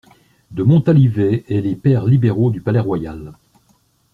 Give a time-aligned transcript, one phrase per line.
[0.49, 3.33] De Montalivet et les pairs libéraux du Palais-Royal.